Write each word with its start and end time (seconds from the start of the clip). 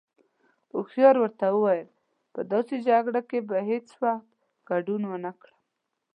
هوښيار 0.73 1.15
ورته 1.19 1.45
وويل: 1.51 1.87
په 2.33 2.39
داسې 2.51 2.75
جگړه 2.87 3.21
کې 3.29 3.39
به 3.47 3.57
هیڅ 3.69 3.87
وخت 4.01 4.29
گډون 4.69 5.01
ونکړم. 5.07 5.57